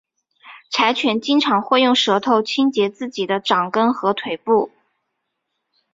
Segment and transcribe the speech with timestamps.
[0.71, 4.71] 柴犬经常会用舌头清洁自己的脚掌和腿部。